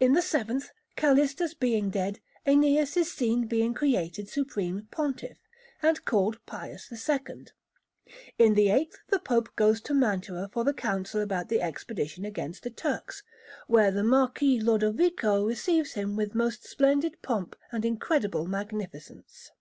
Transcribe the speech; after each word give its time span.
In 0.00 0.12
the 0.14 0.22
seventh, 0.22 0.70
Calistus 0.96 1.54
being 1.54 1.88
dead, 1.90 2.18
Æneas 2.44 2.96
is 2.96 3.12
seen 3.12 3.46
being 3.46 3.74
created 3.74 4.28
Supreme 4.28 4.88
Pontiff, 4.90 5.38
and 5.80 6.04
called 6.04 6.44
Pius 6.46 6.90
II. 6.90 7.46
In 8.40 8.54
the 8.54 8.70
eighth 8.70 8.98
the 9.10 9.20
Pope 9.20 9.54
goes 9.54 9.80
to 9.82 9.94
Mantua 9.94 10.50
for 10.52 10.64
the 10.64 10.74
Council 10.74 11.20
about 11.20 11.48
the 11.48 11.60
expedition 11.62 12.24
against 12.24 12.64
the 12.64 12.70
Turks, 12.70 13.22
where 13.68 13.92
the 13.92 14.02
Marquis 14.02 14.58
Lodovico 14.58 15.46
receives 15.46 15.92
him 15.92 16.16
with 16.16 16.34
most 16.34 16.66
splendid 16.66 17.22
pomp 17.22 17.54
and 17.70 17.84
incredible 17.84 18.48
magnificence. 18.48 19.52